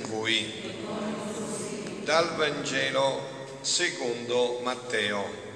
Con 0.00 0.10
voi. 0.10 0.52
Dal 2.04 2.36
Vangelo 2.36 3.58
secondo 3.62 4.60
Matteo. 4.62 5.46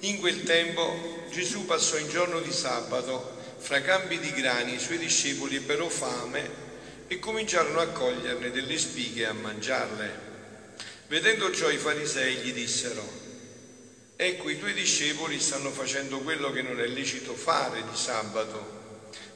In 0.00 0.18
quel 0.18 0.42
tempo 0.44 1.26
Gesù 1.30 1.66
passò 1.66 1.98
in 1.98 2.08
giorno 2.08 2.40
di 2.40 2.52
sabato 2.52 3.36
fra 3.58 3.82
campi 3.82 4.18
di 4.18 4.30
grani, 4.32 4.74
i 4.74 4.78
suoi 4.78 4.98
discepoli 4.98 5.56
ebbero 5.56 5.88
fame 5.88 6.66
e 7.08 7.18
cominciarono 7.18 7.80
a 7.80 7.88
coglierne 7.88 8.50
delle 8.50 8.78
spighe 8.78 9.22
e 9.22 9.26
a 9.26 9.32
mangiarle. 9.32 10.26
Vedendo 11.08 11.52
ciò 11.52 11.68
i 11.68 11.76
farisei 11.76 12.36
gli 12.36 12.52
dissero, 12.52 13.06
ecco 14.16 14.48
i 14.48 14.58
tuoi 14.58 14.72
discepoli 14.72 15.38
stanno 15.40 15.70
facendo 15.70 16.20
quello 16.20 16.52
che 16.52 16.62
non 16.62 16.80
è 16.80 16.86
lecito 16.86 17.34
fare 17.34 17.82
di 17.82 17.96
sabato. 17.96 18.76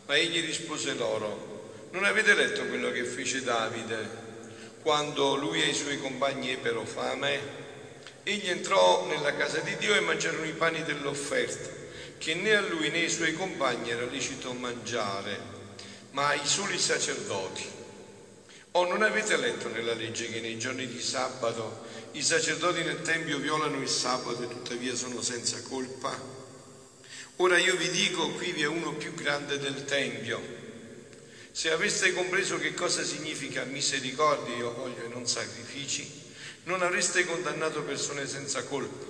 Ma 0.06 0.16
egli 0.16 0.44
rispose 0.44 0.94
loro, 0.94 1.51
non 1.92 2.04
avete 2.04 2.34
letto 2.34 2.64
quello 2.66 2.90
che 2.90 3.04
fece 3.04 3.42
Davide 3.42 4.20
quando 4.80 5.36
lui 5.36 5.62
e 5.62 5.68
i 5.68 5.74
suoi 5.74 5.98
compagni 5.98 6.50
ebbero 6.50 6.84
fame? 6.84 7.60
Egli 8.24 8.48
entrò 8.48 9.06
nella 9.06 9.34
casa 9.36 9.58
di 9.60 9.76
Dio 9.76 9.94
e 9.94 10.00
mangiarono 10.00 10.44
i 10.44 10.52
pani 10.52 10.82
dell'offerta, 10.82 11.68
che 12.18 12.34
né 12.34 12.54
a 12.54 12.60
lui 12.62 12.88
né 12.88 13.02
ai 13.02 13.10
suoi 13.10 13.34
compagni 13.34 13.90
era 13.90 14.06
lecito 14.06 14.52
mangiare, 14.52 15.38
ma 16.12 16.28
ai 16.28 16.40
soli 16.44 16.78
sacerdoti. 16.78 17.80
O 18.72 18.80
oh, 18.80 18.86
non 18.86 19.02
avete 19.02 19.36
letto 19.36 19.68
nella 19.68 19.92
legge 19.92 20.30
che 20.30 20.40
nei 20.40 20.58
giorni 20.58 20.86
di 20.86 21.00
sabato 21.00 21.84
i 22.12 22.22
sacerdoti 22.22 22.82
nel 22.82 23.02
Tempio 23.02 23.38
violano 23.38 23.80
il 23.80 23.88
sabato 23.88 24.42
e 24.42 24.48
tuttavia 24.48 24.94
sono 24.94 25.20
senza 25.20 25.60
colpa? 25.62 26.18
Ora 27.36 27.58
io 27.58 27.76
vi 27.76 27.90
dico, 27.90 28.30
qui 28.30 28.52
vi 28.52 28.62
è 28.62 28.66
uno 28.66 28.94
più 28.94 29.14
grande 29.14 29.58
del 29.58 29.84
Tempio. 29.84 30.61
Se 31.52 31.70
aveste 31.70 32.12
compreso 32.12 32.58
che 32.58 32.74
cosa 32.74 33.04
significa 33.04 33.64
misericordia, 33.64 34.56
io 34.56 34.72
voglio 34.72 35.04
e 35.04 35.08
non 35.08 35.26
sacrifici, 35.26 36.10
non 36.64 36.82
avreste 36.82 37.24
condannato 37.24 37.82
persone 37.82 38.26
senza 38.26 38.64
colpa, 38.64 39.06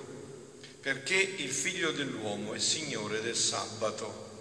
perché 0.81 1.15
il 1.15 1.51
figlio 1.51 1.91
dell'uomo 1.91 2.53
è 2.53 2.59
Signore 2.59 3.21
del 3.21 3.35
sabato. 3.35 4.31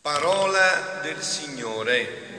Parola 0.00 1.00
del 1.02 1.22
Signore 1.22 2.30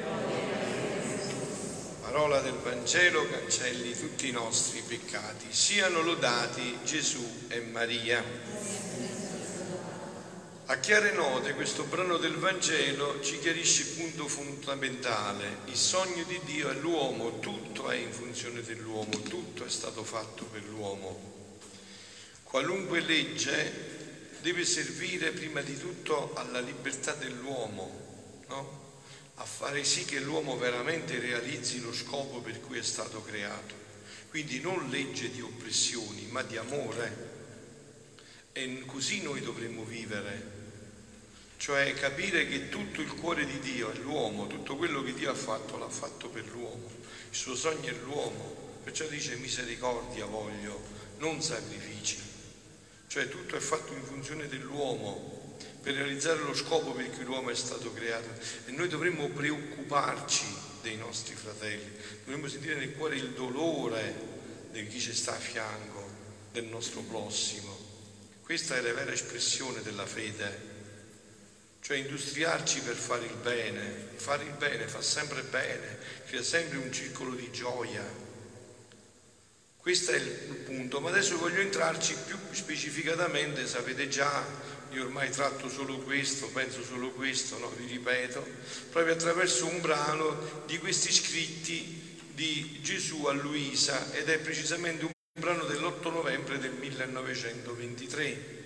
parola 2.11 2.41
del 2.41 2.57
Vangelo 2.61 3.25
cancelli 3.29 3.97
tutti 3.97 4.27
i 4.27 4.31
nostri 4.31 4.83
peccati. 4.85 5.45
Siano 5.49 6.01
lodati 6.01 6.77
Gesù 6.83 7.45
e 7.47 7.61
Maria. 7.61 8.21
A 10.71 10.79
chiare 10.79 11.11
note 11.11 11.53
questo 11.53 11.83
brano 11.83 12.15
del 12.15 12.35
Vangelo 12.35 13.19
ci 13.21 13.39
chiarisce 13.39 13.81
il 13.81 13.87
punto 13.89 14.25
fondamentale. 14.29 15.57
Il 15.65 15.75
sogno 15.75 16.23
di 16.23 16.39
Dio 16.45 16.69
è 16.69 16.73
l'uomo, 16.75 17.39
tutto 17.39 17.89
è 17.89 17.97
in 17.97 18.13
funzione 18.13 18.61
dell'uomo, 18.61 19.21
tutto 19.21 19.65
è 19.65 19.69
stato 19.69 20.05
fatto 20.05 20.45
per 20.45 20.63
l'uomo. 20.63 21.57
Qualunque 22.43 23.01
legge 23.01 24.29
deve 24.39 24.63
servire 24.63 25.31
prima 25.31 25.59
di 25.59 25.77
tutto 25.77 26.31
alla 26.35 26.61
libertà 26.61 27.15
dell'uomo, 27.15 28.43
no? 28.47 29.01
a 29.35 29.43
fare 29.43 29.83
sì 29.83 30.05
che 30.05 30.21
l'uomo 30.21 30.55
veramente 30.57 31.19
realizzi 31.19 31.81
lo 31.81 31.91
scopo 31.91 32.39
per 32.39 32.61
cui 32.61 32.77
è 32.77 32.83
stato 32.83 33.21
creato. 33.21 33.75
Quindi 34.29 34.61
non 34.61 34.87
legge 34.89 35.31
di 35.31 35.41
oppressioni, 35.41 36.27
ma 36.29 36.41
di 36.43 36.55
amore. 36.55 37.29
E 38.53 38.83
così 38.85 39.21
noi 39.21 39.41
dovremmo 39.41 39.83
vivere, 39.83 40.60
cioè 41.61 41.93
capire 41.93 42.47
che 42.47 42.69
tutto 42.69 43.01
il 43.01 43.13
cuore 43.13 43.45
di 43.45 43.59
Dio 43.59 43.91
è 43.91 43.97
l'uomo, 43.97 44.47
tutto 44.47 44.75
quello 44.77 45.03
che 45.03 45.13
Dio 45.13 45.29
ha 45.29 45.35
fatto 45.35 45.77
l'ha 45.77 45.89
fatto 45.89 46.27
per 46.27 46.43
l'uomo, 46.47 46.89
il 47.29 47.35
suo 47.37 47.53
sogno 47.53 47.87
è 47.87 47.93
l'uomo, 48.03 48.79
perciò 48.83 49.05
dice 49.05 49.35
misericordia 49.35 50.25
voglio, 50.25 50.81
non 51.19 51.39
sacrifici, 51.39 52.17
cioè 53.05 53.29
tutto 53.29 53.55
è 53.55 53.59
fatto 53.59 53.93
in 53.93 54.03
funzione 54.03 54.47
dell'uomo, 54.47 55.55
per 55.83 55.93
realizzare 55.93 56.39
lo 56.39 56.55
scopo 56.55 56.93
per 56.93 57.11
cui 57.11 57.25
l'uomo 57.25 57.51
è 57.51 57.55
stato 57.55 57.93
creato. 57.93 58.29
E 58.65 58.71
noi 58.71 58.87
dovremmo 58.87 59.27
preoccuparci 59.29 60.45
dei 60.81 60.97
nostri 60.97 61.35
fratelli, 61.35 61.91
dovremmo 62.25 62.47
sentire 62.47 62.73
nel 62.73 62.95
cuore 62.95 63.17
il 63.17 63.33
dolore 63.33 64.15
di 64.71 64.87
chi 64.87 64.99
ci 64.99 65.13
sta 65.13 65.35
a 65.35 65.39
fianco, 65.39 66.09
del 66.53 66.65
nostro 66.65 67.01
prossimo. 67.01 67.77
Questa 68.41 68.75
è 68.75 68.81
la 68.81 68.93
vera 68.93 69.11
espressione 69.11 69.83
della 69.83 70.07
fede, 70.07 70.70
cioè 71.81 71.97
industriarci 71.97 72.79
per 72.81 72.95
fare 72.95 73.25
il 73.25 73.35
bene. 73.35 74.09
Fare 74.15 74.43
il 74.43 74.53
bene 74.53 74.87
fa 74.87 75.01
sempre 75.01 75.41
bene, 75.41 75.97
crea 76.27 76.43
sempre 76.43 76.77
un 76.77 76.91
circolo 76.91 77.33
di 77.33 77.51
gioia. 77.51 78.29
Questo 79.77 80.11
è 80.11 80.17
il 80.17 80.29
punto, 80.63 81.01
ma 81.01 81.09
adesso 81.09 81.39
voglio 81.39 81.59
entrarci 81.59 82.15
più 82.27 82.37
specificatamente, 82.51 83.65
sapete 83.65 84.07
già 84.07 84.45
io 84.91 85.05
ormai 85.05 85.31
tratto 85.31 85.69
solo 85.69 85.97
questo, 85.99 86.49
penso 86.49 86.83
solo 86.83 87.09
questo, 87.11 87.57
no? 87.57 87.69
vi 87.71 87.87
ripeto, 87.87 88.45
proprio 88.91 89.13
attraverso 89.13 89.65
un 89.65 89.81
brano 89.81 90.63
di 90.67 90.77
questi 90.77 91.11
scritti 91.11 92.19
di 92.33 92.79
Gesù 92.81 93.25
a 93.25 93.31
Luisa 93.31 94.13
ed 94.13 94.29
è 94.29 94.37
precisamente 94.37 95.05
un 95.05 95.11
brano 95.33 95.63
dell'8 95.63 96.11
novembre 96.11 96.59
del 96.59 96.73
1923 96.73 98.60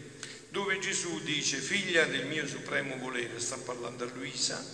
dove 0.56 0.80
Gesù 0.80 1.20
dice 1.20 1.58
figlia 1.58 2.06
del 2.06 2.28
mio 2.28 2.48
supremo 2.48 2.96
volere, 2.96 3.42
sta 3.42 3.58
parlando 3.58 4.06
a 4.06 4.12
Luisa, 4.14 4.66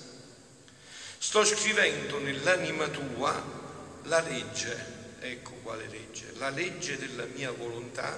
sto 1.18 1.44
scrivendo 1.44 2.19
nell'anima 2.19 2.88
tua 2.90 4.00
la 4.03 4.22
legge, 4.22 4.78
ecco 5.22 5.53
quale 5.64 5.88
legge, 5.88 6.34
la 6.38 6.50
legge 6.50 7.00
della 7.00 7.25
mia 7.25 7.50
volontà 7.50 8.16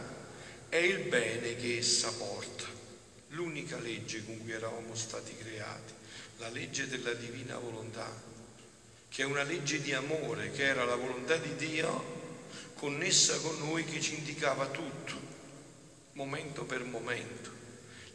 è 0.67 0.75
il 0.75 1.07
bene 1.07 1.55
che 1.55 1.77
essa 1.77 2.11
porta. 2.11 2.65
L'unica 3.29 3.79
legge 3.79 4.25
con 4.25 4.41
cui 4.41 4.51
eravamo 4.51 4.93
stati 4.93 5.33
creati, 5.37 5.93
la 6.39 6.49
legge 6.49 6.89
della 6.89 7.13
divina 7.13 7.57
volontà, 7.57 8.11
che 9.07 9.21
è 9.21 9.25
una 9.25 9.43
legge 9.43 9.81
di 9.81 9.93
amore, 9.93 10.51
che 10.51 10.65
era 10.65 10.83
la 10.83 10.95
volontà 10.95 11.37
di 11.37 11.55
Dio 11.55 12.41
connessa 12.73 13.39
con 13.39 13.57
noi 13.59 13.85
che 13.85 14.01
ci 14.01 14.15
indicava 14.15 14.67
tutto, 14.67 15.32
momento 16.13 16.63
per 16.63 16.83
momento. 16.83 17.51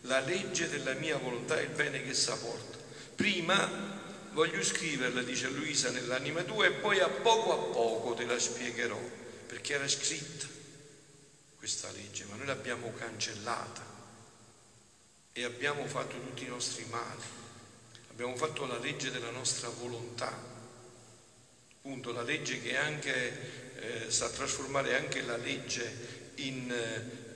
La 0.03 0.21
legge 0.21 0.69
della 0.69 0.95
mia 0.95 1.17
volontà 1.19 1.59
è 1.59 1.63
il 1.63 1.71
bene 1.71 2.03
che 2.03 2.15
s'apporta. 2.15 2.79
Prima 3.15 3.97
voglio 4.33 4.63
scriverla, 4.63 5.23
dice 5.23 5.49
Luisa, 5.49 5.91
nell'anima 5.91 6.43
tua 6.43 6.67
e 6.67 6.73
poi 6.73 7.01
a 7.01 7.09
poco 7.09 7.53
a 7.53 7.73
poco 7.73 8.15
te 8.15 8.25
la 8.25 8.39
spiegherò, 8.39 9.01
perché 9.47 9.75
era 9.75 9.89
scritta 9.89 10.47
questa 11.57 11.91
legge, 11.91 12.25
ma 12.27 12.37
noi 12.37 12.47
l'abbiamo 12.47 12.93
cancellata 12.93 13.85
e 15.33 15.45
abbiamo 15.45 15.87
fatto 15.87 16.21
tutti 16.21 16.45
i 16.45 16.49
nostri 16.49 16.85
mali, 16.89 17.23
abbiamo 18.11 18.37
fatto 18.37 18.65
la 18.67 18.79
legge 18.79 19.11
della 19.11 19.31
nostra 19.31 19.69
volontà, 19.69 20.33
appunto 21.79 22.13
la 22.13 22.23
legge 22.23 22.61
che 22.61 22.77
anche 22.77 24.05
eh, 24.07 24.11
sa 24.11 24.29
trasformare 24.31 24.97
anche 24.97 25.23
la 25.23 25.37
legge 25.37 26.33
in 26.37 26.71
eh, 26.71 27.28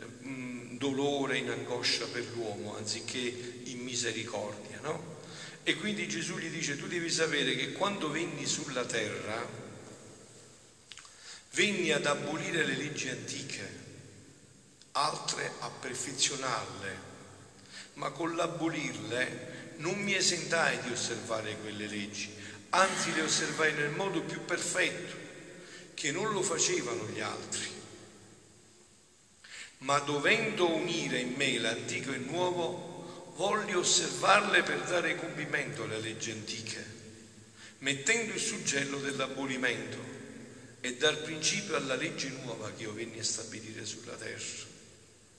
dolore, 0.83 1.39
in 1.39 1.49
angoscia 1.49 2.07
per 2.07 2.27
l'uomo, 2.35 2.77
anziché 2.77 3.61
in 3.67 3.79
misericordia, 3.85 4.81
no? 4.81 5.21
E 5.63 5.77
quindi 5.77 6.09
Gesù 6.09 6.39
gli 6.39 6.49
dice, 6.49 6.77
tu 6.77 6.89
devi 6.89 7.09
sapere 7.09 7.55
che 7.55 7.71
quando 7.71 8.11
venni 8.11 8.45
sulla 8.47 8.85
terra, 8.85 9.49
venni 11.53 11.93
ad 11.93 12.05
abolire 12.07 12.65
le 12.65 12.75
leggi 12.75 13.09
antiche, 13.09 13.81
altre 14.93 15.53
a 15.61 15.71
perfezionarle, 15.71 17.11
ma 17.95 18.11
con 18.11 18.35
l'abolirle 18.35 19.75
non 19.77 20.01
mi 20.01 20.17
esentai 20.17 20.81
di 20.81 20.91
osservare 20.91 21.59
quelle 21.59 21.87
leggi, 21.87 22.35
anzi 22.71 23.15
le 23.15 23.23
osservai 23.23 23.73
nel 23.75 23.91
modo 23.91 24.21
più 24.23 24.45
perfetto, 24.45 25.15
che 25.95 26.11
non 26.11 26.33
lo 26.33 26.43
facevano 26.43 27.07
gli 27.07 27.21
altri. 27.21 27.72
Ma 29.83 29.99
dovendo 30.01 30.69
unire 30.75 31.21
in 31.21 31.35
me 31.35 31.59
l'antico 31.59 32.13
e 32.13 32.17
il 32.17 32.23
nuovo, 32.23 33.33
voglio 33.37 33.79
osservarle 33.79 34.63
per 34.63 34.83
dare 34.83 35.17
compimento 35.17 35.85
alle 35.85 36.01
leggi 36.01 36.33
antiche, 36.33 36.85
mettendo 37.79 38.33
il 38.33 38.41
suggello 38.41 38.99
dell'abolimento 38.99 39.99
e 40.81 40.97
dar 40.97 41.21
principio 41.23 41.77
alla 41.77 41.95
legge 41.95 42.29
nuova 42.29 42.73
che 42.73 42.83
io 42.83 42.93
venni 42.93 43.19
a 43.19 43.25
stabilire 43.25 43.85
sulla 43.85 44.17
terra. 44.17 44.71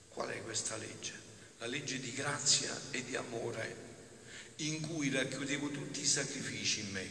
Qual 0.07 0.29
è 0.29 0.41
questa 0.41 0.77
legge? 0.77 1.23
la 1.63 1.69
legge 1.69 1.97
di 1.97 2.11
grazia 2.11 2.77
e 2.91 3.05
di 3.05 3.15
amore 3.15 3.91
in 4.57 4.81
cui 4.81 5.09
racchiudevo 5.09 5.69
tutti 5.69 6.01
i 6.01 6.05
sacrifici 6.05 6.81
in 6.81 6.91
me, 6.91 7.07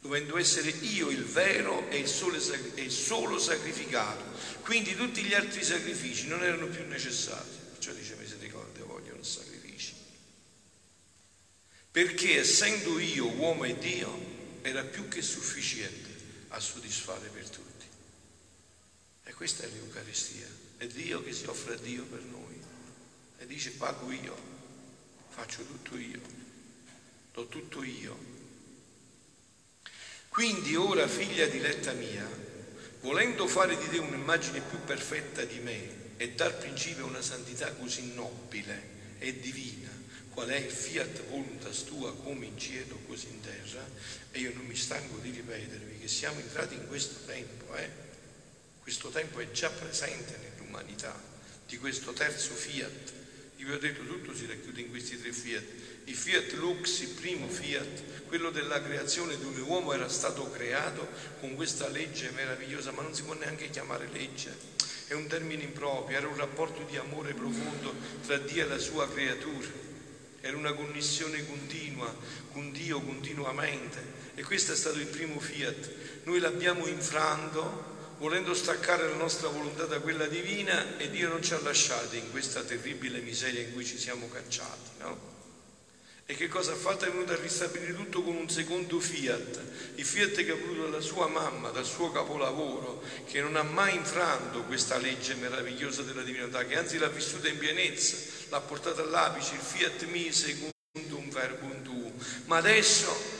dovendo 0.00 0.36
essere 0.38 0.70
io 0.70 1.10
il 1.10 1.24
vero 1.24 1.88
e 1.90 1.98
il 1.98 2.08
solo, 2.08 2.36
e 2.74 2.82
il 2.82 2.92
solo 2.92 3.38
sacrificato. 3.38 4.24
Quindi 4.62 4.94
tutti 4.94 5.22
gli 5.22 5.34
altri 5.34 5.62
sacrifici 5.64 6.26
non 6.26 6.42
erano 6.42 6.66
più 6.66 6.86
necessari. 6.86 7.48
Perciò 7.72 7.92
dice 7.92 8.16
misericordia, 8.16 8.84
vogliono 8.84 9.22
sacrifici. 9.22 9.94
perché 11.90 12.38
essendo 12.38 12.98
io 13.00 13.26
uomo 13.26 13.64
e 13.64 13.76
Dio 13.76 14.36
era 14.62 14.84
più 14.84 15.08
che 15.08 15.20
sufficiente 15.20 16.08
a 16.48 16.60
soddisfare 16.60 17.28
per 17.28 17.48
tutti. 17.48 17.86
E 19.24 19.32
questa 19.34 19.64
è 19.64 19.68
l'Eucaristia, 19.68 20.46
è 20.76 20.86
Dio 20.86 21.22
che 21.24 21.32
si 21.32 21.46
offre 21.46 21.74
a 21.74 21.78
Dio 21.78 22.04
per 22.04 22.22
noi 22.22 22.54
e 23.38 23.46
dice 23.46 23.70
pago 23.72 24.12
io, 24.12 24.36
faccio 25.28 25.64
tutto 25.64 25.96
io, 25.96 26.20
do 27.32 27.48
tutto 27.48 27.82
io. 27.82 28.27
Quindi 30.38 30.76
ora, 30.76 31.08
figlia 31.08 31.46
diletta 31.46 31.90
mia, 31.94 32.24
volendo 33.00 33.48
fare 33.48 33.76
di 33.76 33.88
te 33.88 33.98
un'immagine 33.98 34.60
più 34.60 34.78
perfetta 34.84 35.42
di 35.42 35.58
me 35.58 36.16
e 36.16 36.30
dar 36.34 36.56
principio 36.58 37.06
a 37.06 37.08
una 37.08 37.22
santità 37.22 37.72
così 37.72 38.14
nobile 38.14 39.16
e 39.18 39.40
divina, 39.40 39.90
qual 40.30 40.46
è 40.50 40.54
il 40.58 40.70
fiat 40.70 41.24
voluntas 41.24 41.82
tua 41.86 42.14
come 42.14 42.46
in 42.46 42.56
cielo 42.56 43.00
così 43.08 43.26
in 43.30 43.40
terra 43.40 43.84
e 44.30 44.38
io 44.38 44.54
non 44.54 44.64
mi 44.64 44.76
stanco 44.76 45.16
di 45.16 45.30
ripetervi 45.30 45.98
che 45.98 46.06
siamo 46.06 46.38
entrati 46.38 46.74
in 46.74 46.86
questo 46.86 47.24
tempo 47.26 47.74
eh? 47.74 47.90
questo 48.80 49.08
tempo 49.08 49.40
è 49.40 49.50
già 49.50 49.70
presente 49.70 50.38
nell'umanità 50.40 51.20
di 51.66 51.78
questo 51.78 52.12
terzo 52.12 52.54
fiat 52.54 53.12
io 53.58 53.66
vi 53.66 53.72
ho 53.72 53.78
detto 53.78 54.04
tutto 54.04 54.34
si 54.34 54.46
racchiude 54.46 54.80
in 54.80 54.90
questi 54.90 55.20
tre 55.20 55.32
fiat. 55.32 55.64
Il 56.04 56.14
fiat 56.14 56.52
lux, 56.52 57.00
il 57.00 57.08
primo 57.08 57.48
fiat 57.48 58.26
quello 58.28 58.50
della 58.50 58.80
creazione 58.80 59.36
dove 59.36 59.58
l'uomo 59.58 59.92
era 59.92 60.08
stato 60.08 60.48
creato 60.48 61.08
con 61.40 61.56
questa 61.56 61.88
legge 61.88 62.30
meravigliosa 62.30 62.92
ma 62.92 63.02
non 63.02 63.14
si 63.14 63.24
può 63.24 63.34
neanche 63.34 63.68
chiamare 63.70 64.08
legge. 64.12 64.54
È 65.08 65.14
un 65.14 65.26
termine 65.26 65.64
improprio 65.64 66.18
era 66.18 66.28
un 66.28 66.36
rapporto 66.36 66.84
di 66.88 66.96
amore 66.98 67.34
profondo 67.34 67.92
tra 68.24 68.38
Dio 68.38 68.62
e 68.62 68.68
la 68.68 68.78
sua 68.78 69.10
creatura. 69.10 69.86
Era 70.40 70.56
una 70.56 70.72
connessione 70.72 71.44
continua 71.44 72.14
con 72.52 72.70
Dio 72.70 73.00
continuamente. 73.00 74.26
E 74.36 74.44
questo 74.44 74.72
è 74.72 74.76
stato 74.76 74.98
il 74.98 75.06
primo 75.06 75.40
fiat. 75.40 75.90
Noi 76.24 76.38
l'abbiamo 76.38 76.86
infranto 76.86 77.97
volendo 78.18 78.52
staccare 78.54 79.08
la 79.08 79.14
nostra 79.14 79.48
volontà 79.48 79.84
da 79.84 80.00
quella 80.00 80.26
divina 80.26 80.96
e 80.98 81.10
Dio 81.10 81.28
non 81.28 81.42
ci 81.42 81.54
ha 81.54 81.60
lasciati 81.60 82.18
in 82.18 82.30
questa 82.30 82.62
terribile 82.62 83.20
miseria 83.20 83.60
in 83.60 83.72
cui 83.72 83.84
ci 83.84 83.98
siamo 83.98 84.28
cacciati, 84.28 84.90
no? 84.98 85.36
E 86.30 86.34
che 86.34 86.48
cosa 86.48 86.72
ha 86.72 86.76
fatto? 86.76 87.06
È 87.06 87.10
venuto 87.10 87.32
a 87.32 87.36
ristabilire 87.36 87.94
tutto 87.94 88.22
con 88.22 88.36
un 88.36 88.50
secondo 88.50 89.00
fiat, 89.00 89.60
il 89.94 90.04
fiat 90.04 90.44
che 90.44 90.50
ha 90.50 90.56
voluto 90.56 90.82
dalla 90.82 91.00
sua 91.00 91.26
mamma, 91.26 91.70
dal 91.70 91.86
suo 91.86 92.12
capolavoro, 92.12 93.02
che 93.26 93.40
non 93.40 93.56
ha 93.56 93.62
mai 93.62 93.94
infranto 93.94 94.64
questa 94.64 94.98
legge 94.98 95.36
meravigliosa 95.36 96.02
della 96.02 96.20
divinità, 96.20 96.66
che 96.66 96.76
anzi 96.76 96.98
l'ha 96.98 97.08
vissuta 97.08 97.48
in 97.48 97.56
pienezza, 97.56 98.16
l'ha 98.50 98.60
portata 98.60 99.00
all'apice, 99.00 99.54
il 99.54 99.60
fiat 99.60 100.04
mi 100.08 100.30
secondo 100.30 100.74
un 101.16 101.30
verbo 101.30 101.64
un 101.64 101.82
tu. 101.82 102.12
Ma 102.44 102.58
adesso 102.58 103.37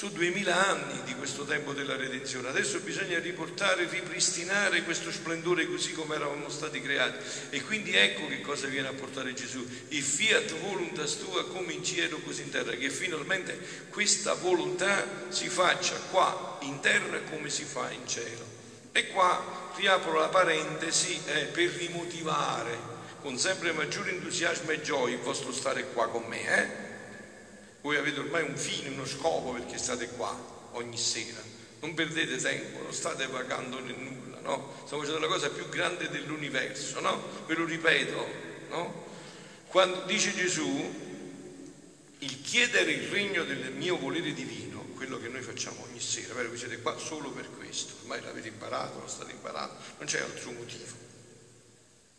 su 0.00 0.10
duemila 0.12 0.66
anni 0.66 1.02
di 1.04 1.14
questo 1.14 1.44
tempo 1.44 1.74
della 1.74 1.94
redenzione. 1.94 2.48
Adesso 2.48 2.80
bisogna 2.80 3.18
riportare, 3.18 3.86
ripristinare 3.86 4.82
questo 4.82 5.10
splendore 5.10 5.66
così 5.66 5.92
come 5.92 6.14
eravamo 6.14 6.48
stati 6.48 6.80
creati. 6.80 7.18
E 7.50 7.60
quindi 7.60 7.94
ecco 7.94 8.26
che 8.26 8.40
cosa 8.40 8.66
viene 8.68 8.88
a 8.88 8.94
portare 8.94 9.34
Gesù. 9.34 9.62
Il 9.88 10.02
fiat 10.02 10.54
voluntas 10.60 11.18
tua 11.18 11.44
come 11.48 11.74
in 11.74 11.84
cielo 11.84 12.16
così 12.20 12.40
in 12.40 12.48
terra, 12.48 12.70
che 12.70 12.88
finalmente 12.88 13.58
questa 13.90 14.32
volontà 14.32 15.06
si 15.28 15.50
faccia 15.50 15.96
qua 16.10 16.56
in 16.62 16.80
terra 16.80 17.20
come 17.28 17.50
si 17.50 17.64
fa 17.64 17.90
in 17.90 18.08
cielo. 18.08 18.46
E 18.92 19.08
qua 19.08 19.72
riapro 19.76 20.18
la 20.18 20.28
parentesi 20.28 21.20
eh, 21.26 21.44
per 21.52 21.68
rimotivare 21.72 22.88
con 23.20 23.36
sempre 23.36 23.72
maggiore 23.72 24.12
entusiasmo 24.12 24.70
e 24.70 24.80
gioia 24.80 25.16
il 25.16 25.20
vostro 25.20 25.52
stare 25.52 25.88
qua 25.92 26.08
con 26.08 26.24
me. 26.24 26.40
Eh? 26.40 26.89
Voi 27.82 27.96
avete 27.96 28.20
ormai 28.20 28.42
un 28.42 28.56
fine, 28.56 28.90
uno 28.90 29.06
scopo 29.06 29.52
perché 29.52 29.78
state 29.78 30.08
qua 30.10 30.36
ogni 30.72 30.98
sera. 30.98 31.40
Non 31.80 31.94
perdete 31.94 32.36
tempo, 32.36 32.82
non 32.82 32.92
state 32.92 33.26
vagando 33.26 33.80
nel 33.80 33.96
nulla, 33.96 34.40
no? 34.40 34.74
Stiamo 34.84 35.02
facendo 35.02 35.26
la 35.26 35.32
cosa 35.32 35.48
più 35.48 35.68
grande 35.68 36.10
dell'universo, 36.10 37.00
no? 37.00 37.22
Ve 37.46 37.54
lo 37.54 37.64
ripeto, 37.64 38.26
no? 38.68 39.08
Quando 39.68 40.02
dice 40.02 40.34
Gesù, 40.34 41.08
il 42.18 42.42
chiedere 42.42 42.90
il 42.90 43.08
regno 43.08 43.44
del 43.44 43.72
mio 43.72 43.96
volere 43.96 44.34
divino, 44.34 44.84
quello 44.94 45.18
che 45.18 45.28
noi 45.28 45.40
facciamo 45.40 45.86
ogni 45.88 46.00
sera, 46.00 46.34
vero? 46.34 46.48
Voi 46.48 46.58
siete 46.58 46.82
qua 46.82 46.98
solo 46.98 47.30
per 47.30 47.48
questo, 47.56 47.94
ormai 48.02 48.20
l'avete 48.20 48.48
imparato, 48.48 49.00
lo 49.00 49.08
state 49.08 49.32
imparando, 49.32 49.74
non 49.96 50.06
c'è 50.06 50.20
altro 50.20 50.52
motivo. 50.52 51.08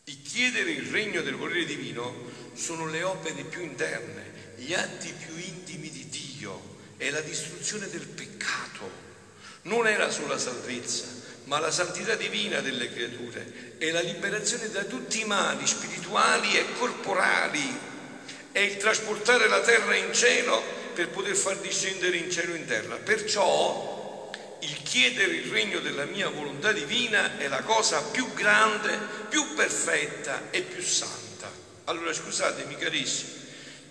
Il 0.06 0.22
chiedere 0.24 0.72
il 0.72 0.90
regno 0.90 1.22
del 1.22 1.36
volere 1.36 1.66
divino 1.66 2.12
sono 2.54 2.88
le 2.88 3.04
opere 3.04 3.44
più 3.44 3.62
interne, 3.62 4.31
gli 4.62 4.76
atti 4.76 5.12
più 5.26 5.36
intimi 5.38 5.90
di 5.90 6.08
Dio 6.08 6.78
è 6.98 7.10
la 7.10 7.22
distruzione 7.22 7.90
del 7.90 8.06
peccato. 8.06 9.10
Non 9.64 9.88
è 9.88 9.98
la 9.98 10.12
sola 10.12 10.38
salvezza, 10.38 11.06
ma 11.46 11.60
la 11.60 11.72
santità 11.72 12.14
divina 12.14 12.60
delle 12.60 12.92
creature, 12.94 13.76
è 13.80 13.90
la 13.90 14.02
liberazione 14.02 14.70
da 14.70 14.84
tutti 14.84 15.22
i 15.22 15.26
mali 15.26 15.66
spirituali 15.66 16.56
e 16.56 16.74
corporali, 16.78 17.76
è 18.52 18.60
il 18.60 18.78
trasportare 18.78 19.48
la 19.48 19.62
terra 19.62 19.96
in 19.96 20.14
cielo 20.14 20.62
per 20.94 21.10
poter 21.10 21.36
far 21.36 21.58
discendere 21.58 22.18
in 22.18 22.30
cielo 22.30 22.54
in 22.54 22.66
terra. 22.68 22.98
Perciò 22.98 24.30
il 24.60 24.84
chiedere 24.84 25.34
il 25.34 25.50
regno 25.50 25.80
della 25.80 26.06
mia 26.06 26.30
volontà 26.30 26.72
divina 26.72 27.40
è 27.40 27.48
la 27.48 27.64
cosa 27.64 28.04
più 28.04 28.32
grande, 28.34 29.00
più 29.28 29.56
perfetta 29.56 30.52
e 30.52 30.62
più 30.62 30.84
santa. 30.84 31.50
Allora 31.86 32.14
scusatemi 32.14 32.76
carissimi, 32.76 33.41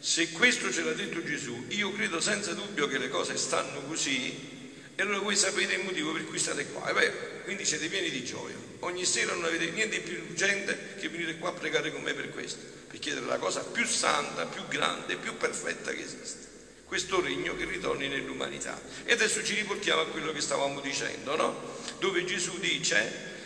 se 0.01 0.31
questo 0.33 0.73
ce 0.73 0.83
l'ha 0.83 0.93
detto 0.93 1.23
Gesù, 1.23 1.67
io 1.69 1.93
credo 1.93 2.21
senza 2.21 2.55
dubbio 2.55 2.89
che 2.89 2.99
le 2.99 3.11
cose 3.11 3.37
stanno 3.37 3.83
così, 3.83 4.59
e 4.95 5.03
allora 5.03 5.19
voi 5.21 5.37
sapete 5.37 5.75
il 5.75 5.85
motivo 5.85 6.13
per 6.13 6.25
cui 6.27 6.39
state 6.39 6.67
qua. 6.67 6.89
E 6.89 6.93
beh, 6.93 7.13
quindi 7.45 7.65
siete 7.65 7.89
pieni 7.89 8.11
di 8.11 8.25
gioia. 8.25 8.55
Ogni 8.81 9.05
sera 9.05 9.35
non 9.35 9.45
avete 9.45 9.71
niente 9.71 10.03
di 10.03 10.11
più 10.11 10.23
urgente 10.29 10.95
che 10.99 11.09
venire 11.09 11.37
qua 11.37 11.51
a 11.51 11.53
pregare 11.53 11.93
con 11.93 12.03
me 12.03 12.13
per 12.15 12.31
questo, 12.31 12.65
per 12.87 12.99
chiedere 12.99 13.27
la 13.27 13.39
cosa 13.39 13.61
più 13.61 13.85
santa, 13.87 14.47
più 14.47 14.67
grande, 14.69 15.17
più 15.17 15.37
perfetta 15.37 15.91
che 15.93 16.03
esiste. 16.03 16.49
Questo 16.85 17.21
regno 17.21 17.57
che 17.57 17.67
ritorni 17.67 18.09
nell'umanità. 18.09 18.81
E 19.05 19.13
adesso 19.13 19.45
ci 19.45 19.55
riportiamo 19.55 20.03
a 20.03 20.07
quello 20.07 20.33
che 20.33 20.41
stavamo 20.41 20.81
dicendo, 20.81 21.37
no? 21.37 21.79
Dove 21.99 22.25
Gesù 22.25 22.59
dice 22.59 23.39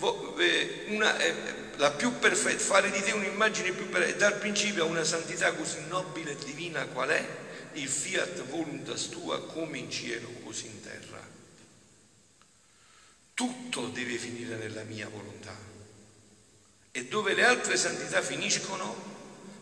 una, 0.00 1.18
eh, 1.18 1.34
la 1.76 1.90
più 1.90 2.18
perfetta, 2.18 2.58
fare 2.58 2.90
di 2.90 3.00
te 3.00 3.12
un'immagine 3.12 3.72
più 3.72 3.88
perfetta, 3.88 4.28
dar 4.28 4.38
principio 4.38 4.84
a 4.84 4.86
una 4.86 5.04
santità 5.04 5.52
così 5.52 5.78
nobile 5.88 6.32
e 6.32 6.44
divina 6.44 6.86
qual 6.86 7.08
è 7.08 7.26
il 7.72 7.88
fiat 7.88 8.44
voluntas 8.44 9.08
tua 9.08 9.44
come 9.46 9.78
in 9.78 9.90
cielo 9.90 10.28
così 10.44 10.66
in 10.66 10.80
terra. 10.82 11.26
Tutto 13.34 13.86
deve 13.88 14.16
finire 14.16 14.56
nella 14.56 14.82
mia 14.82 15.08
volontà. 15.08 15.56
E 16.90 17.04
dove 17.04 17.34
le 17.34 17.44
altre 17.44 17.76
santità 17.76 18.20
finiscono, 18.20 19.16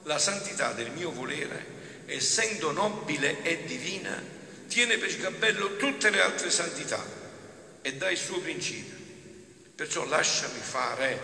la 0.05 0.19
santità 0.19 0.73
del 0.73 0.91
mio 0.93 1.11
volere, 1.11 1.75
essendo 2.07 2.73
nobile 2.73 3.43
e 3.43 3.65
divina, 3.65 4.23
tiene 4.69 4.97
per 4.97 5.11
sgabello 5.11 5.77
tutte 5.77 6.09
le 6.11 6.21
altre 6.21 6.51
santità 6.51 7.05
e 7.83 7.95
dà 7.97 8.11
il 8.11 8.17
suo 8.17 8.41
principio. 8.41 8.96
Perciò 9.77 10.07
lasciami 10.07 10.59
fare, 10.59 11.21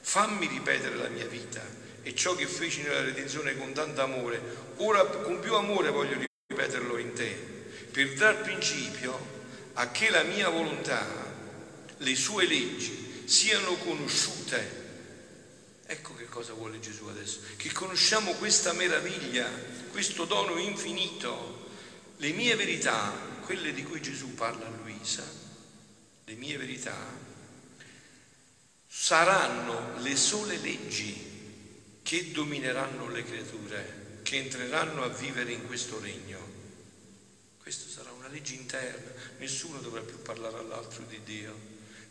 fammi 0.00 0.46
ripetere 0.46 0.94
la 0.94 1.08
mia 1.08 1.26
vita 1.26 1.60
e 2.04 2.14
ciò 2.14 2.36
che 2.36 2.46
feci 2.46 2.82
nella 2.82 3.02
redenzione 3.02 3.56
con 3.56 3.72
tanto 3.72 4.00
amore, 4.00 4.40
ora 4.76 5.04
con 5.04 5.40
più 5.40 5.52
amore 5.56 5.90
voglio 5.90 6.24
ripeterlo 6.46 6.96
in 6.98 7.12
te, 7.14 7.30
per 7.90 8.14
dar 8.14 8.42
principio 8.42 9.18
a 9.72 9.90
che 9.90 10.08
la 10.10 10.22
mia 10.22 10.50
volontà, 10.50 11.04
le 11.96 12.14
sue 12.14 12.46
leggi 12.46 13.24
siano 13.24 13.74
conosciute. 13.74 14.80
Ecco 15.84 16.14
che 16.14 16.26
cosa 16.26 16.52
vuole 16.52 16.78
Gesù 16.78 17.06
adesso, 17.06 17.40
che 17.56 17.72
conosciamo 17.72 18.34
questa 18.34 18.72
meraviglia, 18.72 19.50
questo 19.90 20.26
dono 20.26 20.58
infinito, 20.58 21.70
le 22.18 22.30
mie 22.30 22.54
verità, 22.54 23.12
quelle 23.44 23.72
di 23.72 23.82
cui 23.82 24.00
Gesù 24.00 24.32
parla 24.34 24.66
a 24.66 24.70
Luisa, 24.80 25.24
le 26.24 26.34
mie 26.34 26.56
verità 26.56 27.30
saranno 28.94 29.98
le 30.02 30.14
sole 30.16 30.58
leggi 30.58 31.16
che 32.02 32.30
domineranno 32.30 33.08
le 33.08 33.24
creature, 33.24 34.20
che 34.22 34.36
entreranno 34.36 35.02
a 35.02 35.08
vivere 35.08 35.50
in 35.50 35.66
questo 35.66 35.98
regno. 35.98 36.38
Questa 37.56 37.88
sarà 37.88 38.12
una 38.12 38.28
legge 38.28 38.52
interna, 38.52 39.10
nessuno 39.38 39.78
dovrà 39.78 40.02
più 40.02 40.20
parlare 40.20 40.58
all'altro 40.58 41.04
di 41.08 41.18
Dio. 41.24 41.58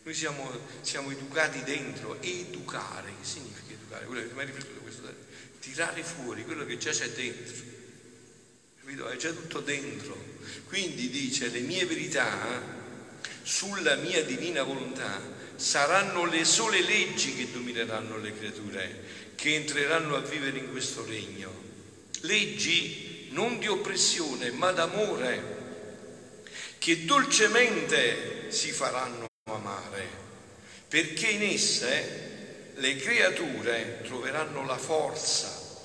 Noi 0.02 0.12
siamo, 0.12 0.50
siamo 0.80 1.12
educati 1.12 1.62
dentro, 1.62 2.20
educare, 2.20 3.12
che 3.20 3.24
significa 3.24 3.72
educare? 3.72 4.04
Quello 4.06 4.26
che 4.26 4.34
mai 4.34 4.46
riflettuto 4.46 4.80
questo, 4.80 5.02
tirare 5.60 6.02
fuori 6.02 6.44
quello 6.44 6.66
che 6.66 6.78
già 6.78 6.90
c'è 6.90 7.10
dentro. 7.10 7.64
Capito? 8.80 9.08
È 9.08 9.16
già 9.16 9.30
tutto 9.30 9.60
dentro. 9.60 10.16
Quindi 10.66 11.10
dice 11.10 11.46
le 11.46 11.60
mie 11.60 11.86
verità 11.86 12.80
sulla 13.44 13.94
mia 13.94 14.24
divina 14.24 14.64
volontà 14.64 15.41
saranno 15.62 16.24
le 16.24 16.44
sole 16.44 16.82
leggi 16.82 17.36
che 17.36 17.52
domineranno 17.52 18.18
le 18.18 18.36
creature, 18.36 19.04
che 19.36 19.54
entreranno 19.54 20.16
a 20.16 20.20
vivere 20.20 20.58
in 20.58 20.72
questo 20.72 21.04
regno. 21.06 21.52
Leggi 22.22 23.28
non 23.30 23.60
di 23.60 23.68
oppressione, 23.68 24.50
ma 24.50 24.72
d'amore, 24.72 25.60
che 26.78 27.04
dolcemente 27.04 28.50
si 28.50 28.72
faranno 28.72 29.28
amare, 29.44 30.04
perché 30.88 31.28
in 31.28 31.42
esse 31.42 32.72
le 32.74 32.96
creature 32.96 34.00
troveranno 34.02 34.66
la 34.66 34.78
forza, 34.78 35.80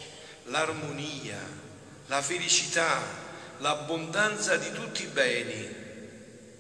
l'armonia, 0.46 1.39
la 2.07 2.22
felicità, 2.24 3.00
l'abbondanza 3.60 4.57
di 4.57 4.72
tutti 4.72 5.03
i 5.03 5.07
beni 5.07 5.86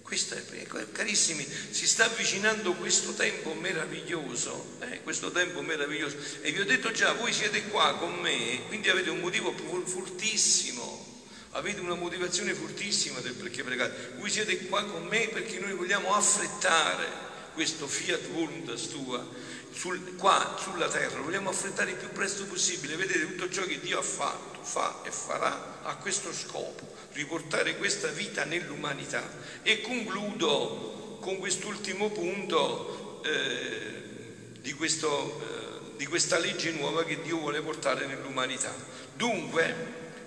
questo 0.07 0.35
è, 0.35 0.67
carissimi, 0.93 1.45
si 1.69 1.85
sta 1.85 2.05
avvicinando 2.05 2.75
questo 2.75 3.13
tempo 3.13 3.53
meraviglioso, 3.53 4.77
eh, 4.79 5.01
questo 5.03 5.31
tempo 5.31 5.61
meraviglioso. 5.61 6.15
E 6.39 6.53
vi 6.53 6.61
ho 6.61 6.65
detto 6.65 6.91
già, 6.91 7.11
voi 7.11 7.33
siete 7.33 7.63
qua 7.67 7.93
con 7.97 8.13
me, 8.21 8.61
quindi 8.67 8.87
avete 8.87 9.09
un 9.09 9.19
motivo 9.19 9.53
fortissimo, 9.83 11.25
avete 11.51 11.81
una 11.81 11.95
motivazione 11.95 12.53
fortissima 12.53 13.19
del 13.19 13.33
perché 13.33 13.65
pregate. 13.65 14.13
Voi 14.17 14.29
siete 14.29 14.67
qua 14.67 14.81
con 14.85 15.05
me 15.07 15.27
perché 15.27 15.59
noi 15.59 15.73
vogliamo 15.73 16.15
affrettare 16.15 17.05
questo 17.53 17.85
fiat 17.85 18.29
voluntas 18.29 18.87
tua 18.87 19.27
sul, 19.71 20.15
qua 20.15 20.57
sulla 20.57 20.87
terra, 20.87 21.19
vogliamo 21.19 21.49
affrettare 21.49 21.91
il 21.91 21.97
più 21.97 22.09
presto 22.11 22.45
possibile. 22.45 22.95
Vedete 22.95 23.27
tutto 23.27 23.49
ciò 23.49 23.63
che 23.63 23.81
Dio 23.81 23.99
ha 23.99 24.03
fatto, 24.03 24.46
fa 24.67 25.01
e 25.03 25.11
farà 25.11 25.79
a 25.83 25.95
questo 25.95 26.33
scopo 26.33 26.95
riportare 27.13 27.77
questa 27.77 28.09
vita 28.09 28.43
nell'umanità. 28.43 29.23
E 29.63 29.81
concludo 29.81 31.17
con 31.21 31.37
quest'ultimo 31.37 32.09
punto 32.09 33.21
eh, 33.23 34.59
di, 34.59 34.73
questo, 34.73 35.41
eh, 35.41 35.97
di 35.97 36.05
questa 36.05 36.37
legge 36.37 36.71
nuova 36.71 37.05
che 37.05 37.21
Dio 37.21 37.39
vuole 37.39 37.61
portare 37.61 38.05
nell'umanità. 38.05 38.73
Dunque, 39.15 39.73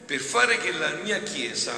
per 0.06 0.20
fare 0.20 0.58
che 0.58 0.72
la 0.72 0.94
mia 1.02 1.22
Chiesa 1.22 1.74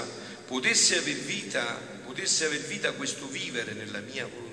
potesse 0.46 0.98
aver 0.98 1.16
vita, 1.16 1.64
potesse 2.04 2.46
aver 2.46 2.60
vita 2.60 2.92
questo 2.92 3.26
vivere 3.26 3.72
nella 3.72 4.00
mia 4.00 4.26
volontà, 4.26 4.51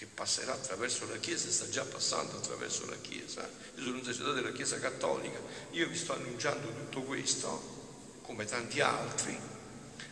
che 0.00 0.06
passerà 0.06 0.54
attraverso 0.54 1.06
la 1.10 1.18
Chiesa, 1.18 1.50
sta 1.50 1.68
già 1.68 1.84
passando 1.84 2.38
attraverso 2.38 2.86
la 2.86 2.96
Chiesa. 3.02 3.46
Io 3.76 3.82
sono 3.82 3.96
un 3.96 4.02
sacerdote 4.02 4.40
della 4.40 4.54
Chiesa 4.54 4.78
Cattolica, 4.78 5.38
io 5.72 5.88
vi 5.88 5.94
sto 5.94 6.14
annunciando 6.14 6.68
tutto 6.68 7.02
questo 7.02 8.18
come 8.22 8.46
tanti 8.46 8.80
altri, 8.80 9.38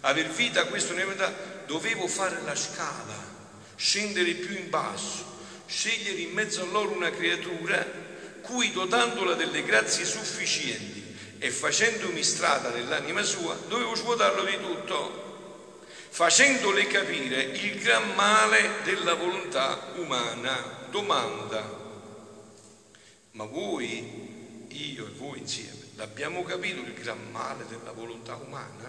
aver 0.00 0.28
vita 0.28 0.66
questo 0.66 0.92
nella 0.92 1.32
dovevo 1.64 2.06
fare 2.06 2.42
la 2.42 2.54
scala, 2.54 3.16
scendere 3.76 4.34
più 4.34 4.58
in 4.58 4.68
basso, 4.68 5.24
scegliere 5.66 6.20
in 6.20 6.32
mezzo 6.32 6.60
a 6.60 6.66
loro 6.66 6.90
una 6.90 7.10
creatura 7.10 7.82
cui 8.42 8.70
dotandola 8.70 9.32
delle 9.36 9.62
grazie 9.62 10.04
sufficienti 10.04 11.16
e 11.38 11.50
facendomi 11.50 12.22
strada 12.22 12.68
nell'anima 12.68 13.22
sua, 13.22 13.54
dovevo 13.68 13.94
svuotarlo 13.94 14.44
di 14.44 14.58
tutto, 14.60 15.27
facendole 16.08 16.86
capire 16.86 17.42
il 17.42 17.80
gran 17.80 18.14
male 18.14 18.82
della 18.84 19.14
volontà 19.14 19.92
umana. 19.96 20.76
Domanda, 20.90 21.62
ma 23.32 23.44
voi, 23.44 24.66
io 24.68 25.06
e 25.06 25.10
voi 25.10 25.38
insieme, 25.38 25.78
L'abbiamo 25.98 26.44
capito 26.44 26.80
il 26.80 26.94
gran 26.94 27.18
male 27.32 27.66
della 27.66 27.90
volontà 27.90 28.36
umana? 28.36 28.88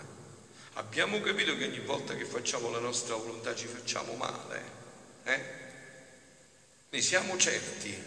Abbiamo 0.73 1.19
capito 1.21 1.57
che 1.57 1.65
ogni 1.65 1.79
volta 1.79 2.13
che 2.13 2.23
facciamo 2.23 2.69
la 2.69 2.77
nostra 2.77 3.15
volontà 3.15 3.55
ci 3.55 3.65
facciamo 3.65 4.13
male? 4.13 4.61
Eh? 5.23 5.43
Ne 6.91 7.01
siamo 7.01 7.35
certi 7.38 7.97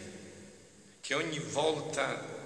che 1.00 1.14
ogni 1.14 1.40
volta 1.40 2.41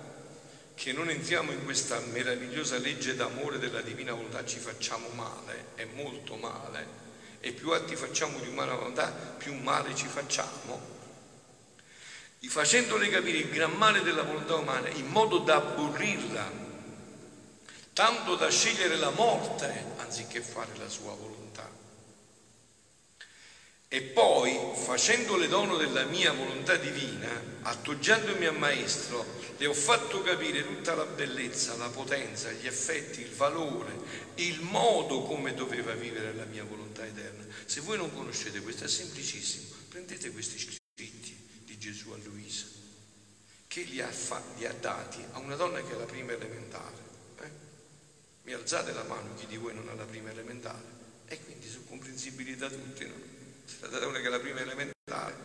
che 0.76 0.92
non 0.92 1.11
entriamo 1.11 1.50
in 1.50 1.64
questa 1.64 1.99
meravigliosa 1.99 2.78
legge 2.78 3.16
d'amore 3.16 3.59
della 3.59 3.80
divina 3.80 4.12
volontà 4.12 4.45
ci 4.45 4.61
facciamo 4.61 5.09
male, 5.09 5.73
è 5.75 5.85
molto 5.95 6.37
male, 6.37 6.87
e 7.40 7.50
più 7.50 7.73
atti 7.73 7.97
facciamo 7.97 8.38
di 8.38 8.47
umana 8.47 8.75
volontà, 8.75 9.11
più 9.11 9.54
male 9.54 9.97
ci 9.97 10.06
facciamo 10.06 10.95
facendole 12.56 13.11
capire 13.11 13.37
il 13.37 13.50
gran 13.50 13.73
male 13.73 14.00
della 14.00 14.23
volontà 14.23 14.54
umana 14.54 14.88
in 14.88 15.09
modo 15.09 15.40
da 15.40 15.56
aborrirla, 15.56 16.50
tanto 17.92 18.35
da 18.35 18.49
scegliere 18.49 18.97
la 18.97 19.11
morte 19.11 19.85
anziché 19.99 20.40
fare 20.40 20.73
la 20.78 20.88
sua 20.88 21.12
volontà. 21.12 21.45
E 23.88 24.02
poi, 24.02 24.59
facendole 24.75 25.49
dono 25.49 25.76
della 25.76 26.05
mia 26.05 26.33
volontà 26.33 26.76
divina, 26.76 27.28
attoggiandomi 27.62 28.47
a 28.47 28.52
Maestro, 28.52 29.25
le 29.59 29.66
ho 29.66 29.75
fatto 29.75 30.23
capire 30.23 30.66
tutta 30.66 30.95
la 30.95 31.05
bellezza, 31.05 31.76
la 31.76 31.88
potenza, 31.88 32.50
gli 32.50 32.66
effetti, 32.66 33.21
il 33.21 33.31
valore, 33.31 33.95
il 34.37 34.61
modo 34.61 35.23
come 35.23 35.55
doveva 35.55 35.93
vivere 35.95 36.35
la 36.35 36.45
mia 36.45 36.64
volontà 36.64 37.07
eterna. 37.07 37.45
Se 37.64 37.81
voi 37.81 37.97
non 37.97 38.12
conoscete 38.12 38.61
questo, 38.61 38.85
è 38.85 38.88
semplicissimo. 38.88 39.75
Prendete 39.88 40.31
questi 40.31 40.59
scritti 40.59 40.76
Gesù 41.87 42.11
a 42.11 42.16
Luisa, 42.25 42.66
che 43.69 43.83
li 43.83 44.00
ha, 44.00 44.11
fa, 44.11 44.43
li 44.57 44.66
ha, 44.66 44.73
dati 44.73 45.25
a 45.31 45.38
una 45.38 45.55
donna 45.55 45.81
che 45.81 45.95
è 45.95 45.97
la 45.97 46.05
prima 46.05 46.33
elementare. 46.33 46.97
Eh? 47.43 47.50
Mi 48.43 48.52
alzate 48.55 48.93
la 48.93 49.05
mano 49.05 49.37
chi 49.37 49.47
di 49.47 49.57
voi 49.57 49.73
non 49.73 49.88
ha 49.88 49.95
la 49.95 50.05
prima 50.05 50.33
elementare? 50.33 50.95
E 51.26 51.38
quindi 51.45 51.69
sono 51.69 51.85
comprensibili 51.85 52.57
da 52.57 52.69
tutti, 52.69 53.07
no? 53.07 53.14
La 53.80 53.88
date 53.88 54.04
una 54.04 54.20
che 54.20 54.26
è 54.26 54.30
la 54.30 54.40
prima 54.40 54.61
elementare. 54.61 55.37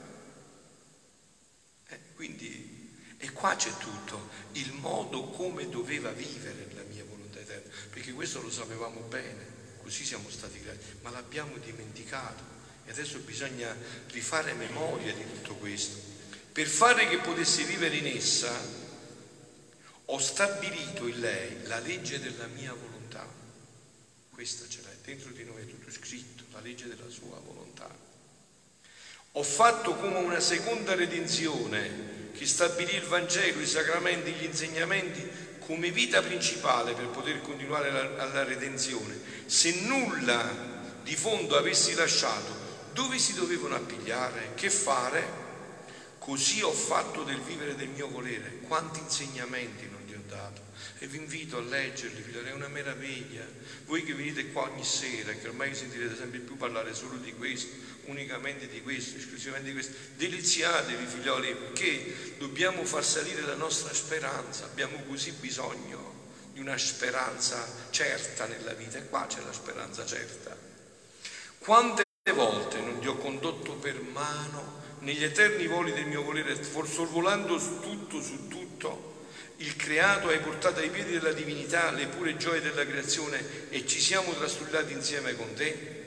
Eh, 1.87 1.99
quindi, 2.15 2.95
e 3.17 3.31
qua 3.31 3.55
c'è 3.55 3.75
tutto, 3.77 4.29
il 4.53 4.71
modo 4.73 5.29
come 5.29 5.69
doveva 5.69 6.11
vivere 6.11 6.67
la 6.73 6.83
mia 6.83 7.03
volontà 7.03 7.39
eterna, 7.39 7.69
perché 7.89 8.13
questo 8.13 8.41
lo 8.41 8.51
sapevamo 8.51 9.01
bene, 9.01 9.45
così 9.81 10.05
siamo 10.05 10.29
stati 10.29 10.59
creati, 10.59 10.83
ma 11.01 11.09
l'abbiamo 11.09 11.57
dimenticato 11.57 12.43
e 12.85 12.91
adesso 12.91 13.19
bisogna 13.19 13.75
rifare 14.07 14.53
memoria 14.53 15.13
di 15.13 15.23
tutto 15.23 15.55
questo. 15.55 15.99
Per 16.51 16.67
fare 16.67 17.07
che 17.07 17.19
potesse 17.19 17.63
vivere 17.63 17.95
in 17.95 18.07
essa, 18.07 18.51
ho 20.05 20.19
stabilito 20.19 21.07
in 21.07 21.19
lei 21.19 21.63
la 21.67 21.79
legge 21.79 22.19
della 22.19 22.47
mia 22.47 22.73
volontà. 22.73 23.25
Questa 24.29 24.67
ce 24.67 24.81
l'hai 24.81 24.97
dentro 25.03 25.31
di 25.31 25.43
noi, 25.43 25.61
è 25.61 25.65
tutto 25.65 25.91
scritto, 25.91 26.43
la 26.51 26.59
legge 26.59 26.87
della 26.87 27.09
sua 27.09 27.39
volontà. 27.39 28.10
Ho 29.35 29.43
fatto 29.43 29.95
come 29.95 30.17
una 30.17 30.41
seconda 30.41 30.93
redenzione 30.93 32.31
che 32.33 32.45
stabilì 32.45 32.95
il 32.95 33.07
Vangelo, 33.07 33.61
i 33.61 33.65
sacramenti, 33.65 34.33
gli 34.33 34.43
insegnamenti 34.43 35.25
come 35.59 35.89
vita 35.89 36.21
principale 36.21 36.91
per 36.91 37.07
poter 37.07 37.41
continuare 37.41 38.17
alla 38.17 38.43
redenzione. 38.43 39.17
Se 39.45 39.71
nulla 39.83 40.43
di 41.01 41.15
fondo 41.15 41.55
avessi 41.55 41.93
lasciato, 41.93 42.53
dove 42.91 43.17
si 43.19 43.33
dovevano 43.33 43.75
appigliare? 43.75 44.49
Che 44.53 44.69
fare? 44.69 45.39
Così 46.19 46.61
ho 46.61 46.73
fatto 46.73 47.23
del 47.23 47.39
vivere 47.39 47.77
del 47.77 47.87
mio 47.87 48.09
volere. 48.09 48.59
Quanti 48.67 48.99
insegnamenti 48.99 49.87
non 49.89 50.00
dato. 50.27 50.61
E 50.99 51.07
vi 51.07 51.17
invito 51.17 51.57
a 51.57 51.61
leggerli, 51.61 52.21
figlioli, 52.21 52.49
è 52.49 52.53
una 52.53 52.67
meraviglia. 52.67 53.45
Voi 53.85 54.03
che 54.03 54.13
venite 54.13 54.51
qua 54.51 54.63
ogni 54.63 54.83
sera, 54.83 55.33
che 55.33 55.47
ormai 55.47 55.73
sentirete 55.75 56.15
sempre 56.15 56.39
più 56.39 56.57
parlare 56.57 56.93
solo 56.93 57.17
di 57.17 57.33
questo, 57.33 57.75
unicamente 58.05 58.67
di 58.67 58.81
questo, 58.81 59.17
esclusivamente 59.17 59.67
di 59.67 59.73
questo, 59.73 59.93
deliziatevi, 60.15 61.05
figlioli, 61.05 61.55
perché 61.55 62.35
dobbiamo 62.37 62.83
far 62.85 63.03
salire 63.03 63.41
la 63.41 63.55
nostra 63.55 63.93
speranza. 63.93 64.65
Abbiamo 64.65 65.01
così 65.07 65.31
bisogno 65.31 66.29
di 66.53 66.59
una 66.59 66.77
speranza 66.77 67.65
certa 67.89 68.45
nella 68.45 68.73
vita. 68.73 68.97
E 68.97 69.07
qua 69.07 69.25
c'è 69.27 69.41
la 69.41 69.53
speranza 69.53 70.05
certa. 70.05 70.55
Quante 71.57 72.03
volte 72.33 72.79
non 72.79 72.99
ti 72.99 73.07
ho 73.07 73.17
condotto 73.17 73.73
per 73.73 74.01
mano 74.01 74.79
negli 74.99 75.23
eterni 75.23 75.67
voli 75.67 75.93
del 75.93 76.05
mio 76.05 76.23
volere, 76.23 76.57
sorvolando 76.63 77.57
su 77.57 77.79
tutto, 77.79 78.21
su 78.21 78.47
tutto, 78.47 79.10
il 79.61 79.75
creato 79.75 80.29
hai 80.29 80.39
portato 80.39 80.79
ai 80.79 80.89
piedi 80.89 81.11
della 81.11 81.33
divinità 81.33 81.91
le 81.91 82.07
pure 82.07 82.35
gioie 82.35 82.61
della 82.61 82.85
creazione 82.85 83.69
e 83.69 83.85
ci 83.85 83.99
siamo 83.99 84.33
trastullati 84.33 84.91
insieme 84.91 85.35
con 85.35 85.53
te? 85.53 85.99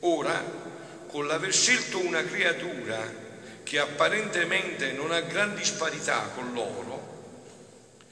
Ora, 0.00 0.40
con 1.08 1.26
l'aver 1.26 1.52
scelto 1.52 1.98
una 1.98 2.24
creatura 2.24 3.20
che 3.64 3.78
apparentemente 3.78 4.92
non 4.92 5.10
ha 5.10 5.20
gran 5.20 5.54
disparità 5.54 6.30
con 6.34 6.52
loro, 6.52 7.10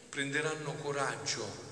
prenderanno 0.09 0.75
coraggio 0.75 1.68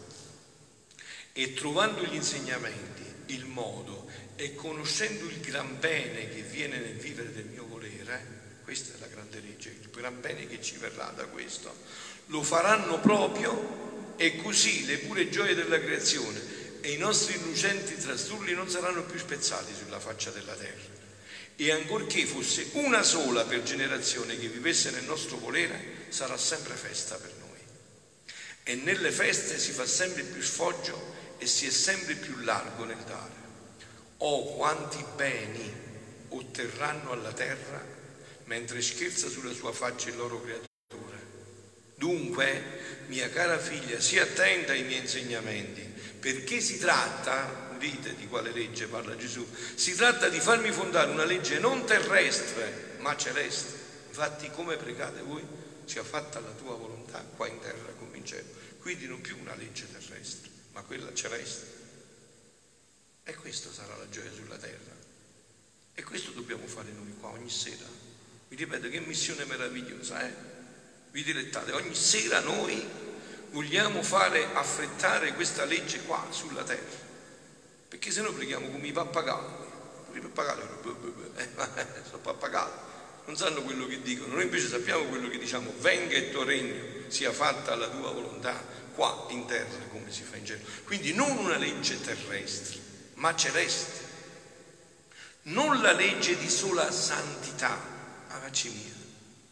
e 1.33 1.55
trovando 1.55 2.05
gli 2.05 2.15
insegnamenti, 2.15 3.05
il 3.27 3.47
modo 3.47 4.09
e 4.37 4.55
conoscendo 4.55 5.25
il 5.25 5.41
gran 5.41 5.79
bene 5.81 6.29
che 6.29 6.43
viene 6.43 6.79
nel 6.79 6.97
vivere 6.97 7.33
del 7.33 7.47
mio 7.47 7.67
volere, 7.67 8.37
questa 8.63 8.95
è 8.95 9.01
la 9.01 9.07
grande 9.07 9.41
legge, 9.41 9.71
il 9.71 9.91
gran 9.91 10.21
bene 10.21 10.47
che 10.47 10.63
ci 10.63 10.77
verrà 10.77 11.13
da 11.17 11.25
questo. 11.27 11.75
Lo 12.29 12.43
faranno 12.43 12.99
proprio 13.01 14.15
e 14.17 14.37
così 14.37 14.85
le 14.87 14.99
pure 14.99 15.29
gioie 15.29 15.55
della 15.55 15.79
creazione 15.79 16.57
e 16.81 16.93
i 16.93 16.97
nostri 16.97 17.37
innocenti 17.37 17.97
trastulli 17.97 18.55
non 18.55 18.69
saranno 18.69 19.03
più 19.03 19.19
spezzati 19.19 19.73
sulla 19.75 20.01
faccia 20.01 20.31
della 20.31 20.55
terra. 20.55 20.97
E 21.57 21.71
ancorché 21.71 22.25
fosse 22.25 22.71
una 22.75 23.03
sola 23.03 23.45
per 23.45 23.63
generazione 23.63 24.39
che 24.39 24.49
vivesse 24.49 24.91
nel 24.91 25.05
nostro 25.05 25.39
volere, 25.39 26.07
sarà 26.09 26.37
sempre 26.37 26.75
festa 26.75 27.17
per 27.17 27.33
noi. 27.41 27.59
E 28.63 28.75
nelle 28.77 29.11
feste 29.11 29.59
si 29.59 29.73
fa 29.73 29.87
sempre 29.87 30.23
più 30.23 30.41
sfoggio 30.41 31.17
e 31.39 31.47
si 31.47 31.67
è 31.67 31.71
sempre 31.71 32.15
più 32.15 32.37
largo 32.39 32.85
nel 32.85 33.03
dare. 33.07 33.47
Oh, 34.19 34.55
quanti 34.57 35.05
beni 35.17 35.73
otterranno 36.29 37.13
alla 37.13 37.33
terra 37.33 37.85
mentre 38.45 38.81
scherza 38.83 39.29
sulla 39.29 39.53
sua 39.53 39.73
faccia 39.73 40.09
il 40.09 40.17
loro 40.17 40.41
creatore. 40.41 40.68
Dunque, 41.99 42.63
mia 43.09 43.29
cara 43.29 43.59
figlia, 43.59 43.99
sii 43.99 44.21
attenta 44.21 44.71
ai 44.71 44.85
miei 44.85 45.01
insegnamenti, 45.01 45.83
perché 46.21 46.61
si 46.61 46.79
tratta, 46.79 47.75
dite 47.77 48.15
di 48.15 48.29
quale 48.29 48.53
legge 48.53 48.87
parla 48.87 49.17
Gesù, 49.17 49.45
si 49.75 49.95
tratta 49.97 50.29
di 50.29 50.39
farmi 50.39 50.71
fondare 50.71 51.11
una 51.11 51.25
legge 51.25 51.59
non 51.59 51.85
terrestre, 51.85 52.95
ma 52.99 53.17
celeste. 53.17 53.87
Infatti, 54.09 54.49
come 54.51 54.77
pregate 54.77 55.23
voi, 55.23 55.45
sia 55.87 56.05
fatta 56.05 56.39
la 56.39 56.53
tua 56.53 56.77
volontà 56.77 57.19
qua 57.35 57.49
in 57.49 57.59
terra 57.59 57.93
come 57.99 58.19
in 58.19 58.25
cielo. 58.25 58.47
Quindi 58.79 59.09
non 59.09 59.21
più 59.21 59.37
una 59.41 59.57
legge 59.57 59.91
terrestre, 59.91 60.51
ma 60.75 60.83
quella 60.83 61.13
celeste. 61.13 61.67
E 63.25 63.35
questa 63.35 63.73
sarà 63.73 63.97
la 63.97 64.09
gioia 64.09 64.31
sulla 64.33 64.57
terra. 64.57 64.95
E 65.95 66.03
questo 66.05 66.31
dobbiamo 66.31 66.65
fare 66.69 66.93
noi 66.93 67.13
qua 67.19 67.31
ogni 67.31 67.51
sera. 67.51 67.87
Vi 68.47 68.55
ripeto 68.55 68.89
che 68.89 69.01
missione 69.01 69.45
meravigliosa, 69.47 70.25
eh? 70.25 70.58
Vi 71.11 71.23
dilettate, 71.23 71.73
ogni 71.73 71.95
sera 71.95 72.41
noi 72.41 72.87
vogliamo 73.51 74.03
fare 74.03 74.47
affrettare 74.53 75.35
questa 75.35 75.65
legge 75.65 76.03
qua 76.03 76.27
sulla 76.31 76.63
terra. 76.63 77.07
Perché 77.89 78.11
se 78.11 78.21
no 78.21 78.33
preghiamo 78.33 78.69
come 78.69 78.87
i 78.87 78.93
pappagalli. 78.93 79.67
I 80.13 80.21
pappagalli 80.21 80.63
eh, 81.37 81.49
sono 82.09 82.19
pappagalli, 82.23 82.73
non 83.27 83.37
sanno 83.37 83.63
quello 83.63 83.87
che 83.87 84.03
dicono, 84.03 84.35
noi 84.35 84.45
invece 84.45 84.69
sappiamo 84.69 85.05
quello 85.05 85.29
che 85.29 85.39
diciamo, 85.39 85.73
venga 85.79 86.17
il 86.17 86.31
tuo 86.31 86.45
regno, 86.45 87.09
sia 87.09 87.33
fatta 87.33 87.75
la 87.75 87.89
tua 87.89 88.11
volontà, 88.11 88.63
qua 88.95 89.27
in 89.31 89.47
terra 89.47 89.85
come 89.91 90.11
si 90.11 90.23
fa 90.23 90.37
in 90.37 90.45
cielo. 90.45 90.63
Quindi 90.85 91.13
non 91.13 91.37
una 91.37 91.57
legge 91.57 92.01
terrestre, 92.01 92.79
ma 93.15 93.35
celeste. 93.35 94.07
Non 95.43 95.81
la 95.81 95.93
legge 95.93 96.37
di 96.37 96.49
sola 96.49 96.91
santità, 96.91 97.79
ma 98.29 98.35
facci 98.35 98.69
mia, 98.71 98.95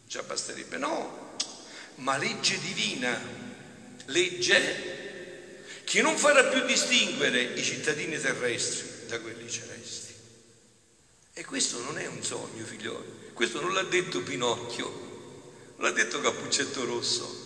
già 0.05 0.21
basterebbe, 0.21 0.77
no, 0.77 1.26
ma 1.97 2.17
legge 2.17 2.59
divina, 2.59 3.19
legge 4.05 4.95
che 5.83 6.01
non 6.01 6.17
farà 6.17 6.45
più 6.45 6.65
distinguere 6.65 7.41
i 7.41 7.63
cittadini 7.63 8.19
terrestri 8.19 9.07
da 9.07 9.19
quelli 9.19 9.49
celesti. 9.49 10.13
E 11.33 11.45
questo 11.45 11.81
non 11.83 11.97
è 11.97 12.07
un 12.07 12.23
sogno, 12.23 12.65
figlioli, 12.65 13.31
questo 13.33 13.61
non 13.61 13.73
l'ha 13.73 13.83
detto 13.83 14.21
Pinocchio, 14.21 14.85
non 15.75 15.87
l'ha 15.87 15.91
detto 15.91 16.19
Cappuccetto 16.19 16.83
Rosso, 16.83 17.45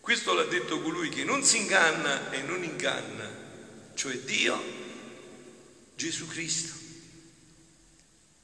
questo 0.00 0.34
l'ha 0.34 0.44
detto 0.44 0.80
colui 0.80 1.08
che 1.08 1.24
non 1.24 1.42
si 1.42 1.58
inganna 1.58 2.30
e 2.30 2.42
non 2.42 2.62
inganna, 2.62 3.28
cioè 3.94 4.16
Dio 4.18 4.76
Gesù 5.96 6.26
Cristo. 6.26 6.74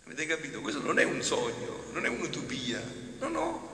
Avete 0.04 0.26
capito? 0.26 0.60
Questo 0.60 0.80
non 0.80 0.98
è 0.98 1.04
un 1.04 1.22
sogno, 1.22 1.84
non 1.92 2.04
è 2.04 2.08
un'utopia, 2.08 2.82
no, 3.20 3.28
no. 3.28 3.71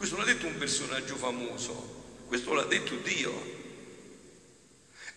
Questo 0.00 0.16
l'ha 0.16 0.24
detto 0.24 0.46
un 0.46 0.56
personaggio 0.56 1.14
famoso, 1.14 2.24
questo 2.26 2.54
l'ha 2.54 2.64
detto 2.64 2.94
Dio. 3.02 3.58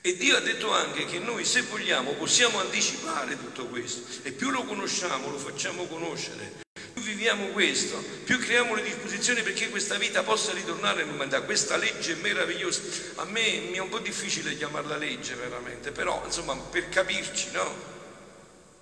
E 0.01 0.17
Dio 0.17 0.35
ha 0.35 0.41
detto 0.41 0.71
anche 0.71 1.05
che 1.05 1.19
noi 1.19 1.45
se 1.45 1.61
vogliamo 1.61 2.11
possiamo 2.15 2.59
anticipare 2.59 3.39
tutto 3.39 3.67
questo 3.67 4.03
e 4.23 4.33
più 4.33 4.49
lo 4.49 4.65
conosciamo, 4.65 5.29
lo 5.29 5.37
facciamo 5.37 5.85
conoscere, 5.85 6.63
viviamo 6.95 7.45
questo, 7.53 7.97
più 8.25 8.37
creiamo 8.37 8.75
le 8.75 8.83
disposizioni 8.83 9.41
perché 9.41 9.69
questa 9.69 9.95
vita 9.95 10.21
possa 10.21 10.51
ritornare 10.51 11.03
all'umanità. 11.03 11.43
Questa 11.43 11.77
legge 11.77 12.15
meravigliosa, 12.15 12.81
a 13.15 13.23
me 13.23 13.59
mi 13.59 13.77
è 13.77 13.79
un 13.79 13.87
po' 13.87 13.99
difficile 13.99 14.57
chiamarla 14.57 14.97
legge 14.97 15.35
veramente, 15.35 15.91
però 15.91 16.21
insomma 16.25 16.57
per 16.57 16.89
capirci, 16.89 17.51
no? 17.51 17.73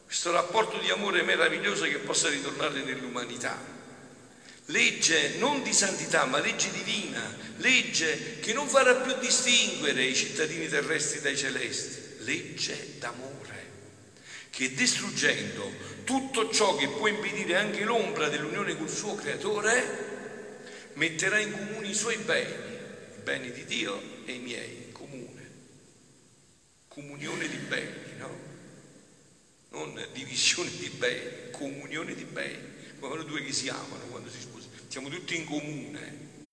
Questo 0.08 0.32
rapporto 0.32 0.80
di 0.80 0.90
amore 0.90 1.22
meraviglioso 1.22 1.84
che 1.84 2.00
possa 2.00 2.28
ritornare 2.28 2.82
nell'umanità. 2.82 3.81
Legge 4.72 5.36
non 5.38 5.64
di 5.64 5.74
santità, 5.74 6.26
ma 6.26 6.40
legge 6.40 6.72
divina, 6.72 7.36
legge 7.58 8.40
che 8.40 8.54
non 8.54 8.68
farà 8.68 8.96
più 8.96 9.14
distinguere 9.20 10.04
i 10.04 10.16
cittadini 10.16 10.68
terrestri 10.68 11.20
dai 11.20 11.36
celesti, 11.36 12.24
legge 12.24 12.96
d'amore 12.98 13.52
che 14.52 14.74
distruggendo 14.74 15.72
tutto 16.04 16.52
ciò 16.52 16.76
che 16.76 16.90
può 16.90 17.08
impedire 17.08 17.56
anche 17.56 17.84
l'ombra 17.84 18.28
dell'unione 18.28 18.78
col 18.78 18.90
suo 18.90 19.16
creatore, 19.16 20.90
metterà 20.94 21.40
in 21.40 21.52
comune 21.52 21.88
i 21.88 21.94
suoi 21.94 22.18
beni, 22.18 22.52
i 22.52 23.22
beni 23.24 23.52
di 23.52 23.66
Dio 23.66 24.00
e 24.26 24.34
i 24.34 24.40
miei, 24.40 24.84
in 24.88 24.92
comune. 24.92 25.50
Comunione 26.90 27.48
di 27.48 27.58
beni, 27.58 28.18
no? 28.18 28.40
Non 29.70 30.06
divisione 30.12 30.70
di 30.78 30.90
beni, 30.90 31.50
comunione 31.52 32.14
di 32.14 32.26
beni. 32.26 32.70
Come 33.00 33.26
due 33.26 33.44
che 33.44 33.52
si 33.52 33.68
amano 33.68 34.06
quando 34.10 34.30
si 34.30 34.40
sposano. 34.40 34.61
Siamo 34.92 35.08
tutti 35.08 35.38
in 35.38 35.46
comune, 35.46 36.44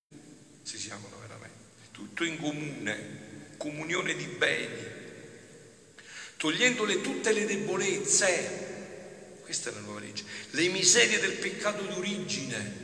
si 0.63 0.79
si 0.79 0.91
amano 0.91 1.19
veramente. 1.19 1.89
Tutto 1.91 2.23
in 2.23 2.39
comune, 2.39 3.55
comunione 3.57 4.15
di 4.15 4.27
beni. 4.27 4.87
Togliendole 6.37 7.01
tutte 7.01 7.33
le 7.33 7.47
debolezze, 7.47 9.41
questa 9.41 9.71
è 9.71 9.73
la 9.73 9.81
nuova 9.81 9.99
legge, 9.99 10.23
le 10.51 10.69
miserie 10.69 11.19
del 11.19 11.33
peccato 11.33 11.83
d'origine, 11.83 12.75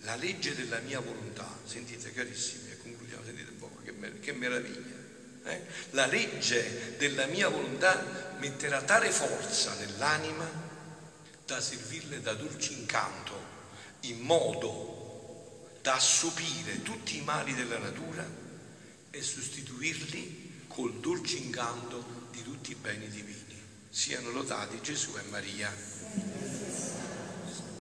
la 0.00 0.16
legge 0.16 0.56
della 0.56 0.80
mia 0.80 0.98
volontà, 0.98 1.48
sentite 1.64 2.12
carissimi, 2.12 2.72
e 2.72 2.78
concludiamo, 2.78 3.22
sentite 3.24 3.50
un 3.50 3.58
po', 3.58 3.70
che, 3.84 4.18
che 4.18 4.32
meraviglia, 4.32 4.96
eh? 5.44 5.62
la 5.90 6.06
legge 6.06 6.96
della 6.98 7.26
mia 7.26 7.48
volontà 7.48 8.34
metterà 8.40 8.82
tale 8.82 9.12
forza 9.12 9.74
nell'anima 9.74 10.50
da 11.46 11.60
servirle 11.60 12.20
da 12.20 12.34
dolce 12.34 12.72
incanto, 12.72 13.47
in 14.02 14.20
modo 14.20 15.70
da 15.82 15.94
assopire 15.94 16.82
tutti 16.82 17.16
i 17.16 17.22
mali 17.22 17.54
della 17.54 17.78
natura 17.78 18.26
e 19.10 19.22
sostituirli 19.22 20.64
col 20.68 20.94
dolce 21.00 21.36
incanto 21.38 22.26
di 22.30 22.42
tutti 22.42 22.72
i 22.72 22.76
beni 22.76 23.08
divini. 23.08 23.36
Siano 23.88 24.30
lodati 24.30 24.80
Gesù 24.80 25.16
e 25.16 25.22
Maria. 25.30 25.74